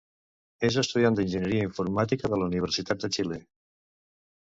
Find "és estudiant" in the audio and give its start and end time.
0.69-1.19